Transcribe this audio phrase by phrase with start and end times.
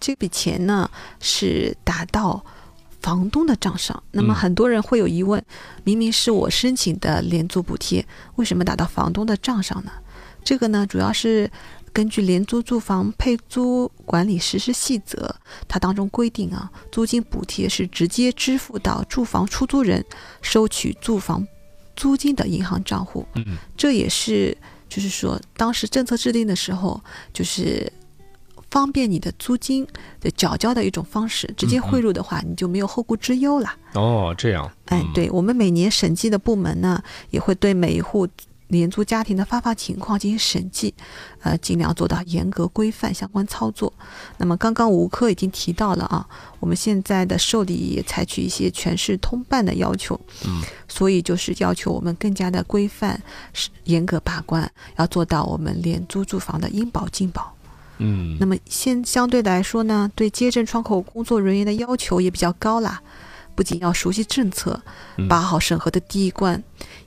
[0.00, 2.44] 这笔钱呢是打到
[3.00, 4.02] 房东的账上。
[4.12, 5.44] 那么嗯很多人会有疑问：
[5.84, 8.04] 明明是我申请的廉租补贴，
[8.36, 9.92] 为什么打到房东的账上呢？
[10.42, 11.50] 这个呢，主要是
[11.92, 15.34] 根据《廉租住房配租管理实施细则》，
[15.68, 20.02] 它当中规定啊，租金补贴是直接支付到住房出租人
[20.40, 21.46] 收取住房
[21.94, 23.26] 租金的银行账户。
[23.34, 24.56] 嗯这也是
[24.88, 27.00] 就是说，当时政策制定的时候，
[27.32, 27.92] 就是
[28.70, 29.86] 方便你的租金
[30.20, 31.52] 的缴交的一种方式。
[31.56, 33.70] 直接汇入的话，你就没有后顾之忧了。
[33.94, 38.28] 哦，这样，哎嗯，，对我们每年审计的部门呢，也会对每一户
[38.68, 40.94] 廉租家庭的发放情况进行审计，
[41.42, 43.92] 呃，尽量做到严格规范相关操作。
[44.36, 46.24] 那么刚刚吴科已经提到了啊，
[46.60, 50.14] 我们现在的受理也采取一些全市通办的要求，
[50.46, 53.20] 嗯，所以就是要求我们更加的规范、
[53.52, 57.52] 是严格把关，要做到我们廉租住房的应保尽保。
[58.00, 63.02] 嗯，那么现相对来说呢，对接诊窗口工作人员的要求也比较高啦，
[63.54, 64.80] 不仅要熟悉政策
[65.16, 66.62] 嗯，把好审核的第一关，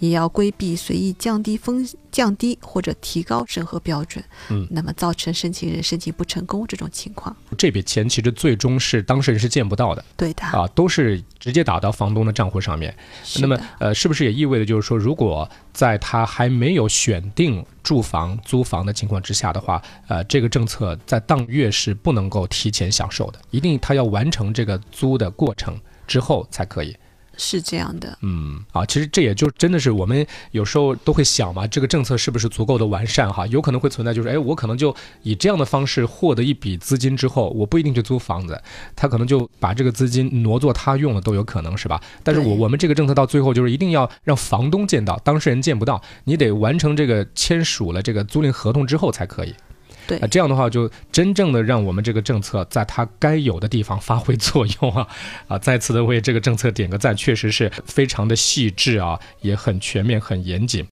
[0.00, 7.34] 也要规避随意降低风降低或者提高审核标准，嗯那么造成申请人申请不成功这种情况。
[7.56, 12.94] 这笔钱其实最终是当事人是见不到的对的，啊，都是直接打到房东的账户上面。
[13.40, 25.78] 那么，呃，是不是也意味着就是说，如果在他还没有选定住房、租房的情况之下的话，呃，这个政策在当月是不能够提前享受的，一定他要完成这个租的过程
[26.08, 26.96] 之后才可以。
[27.40, 28.18] 是这样的。
[28.22, 33.46] 嗯啊，其实这也就真的是我们有时候都会想嘛，这个政策是不是足够的完善哈？
[33.46, 34.92] 有可能会存在就是，哎，我可能就
[35.22, 38.60] 以这样的方式获得一笔资金之后，我不一定去租房子，
[38.96, 42.02] 他可能就把这个资金挪作他用了都有可能是吧？
[42.24, 49.54] 但是我我们这个政策到最后就是一定要让房东见到，当事人见不到，你得完成这个签署了这个租赁合同之后才可以。
[50.08, 55.06] 对啊，这样的话就真正的让我们这个政策在它该有的地方发挥作用啊！
[55.46, 60.86] 啊，再次的为这个政策点个赞，确实是非常的细致啊，也很全面、很严谨。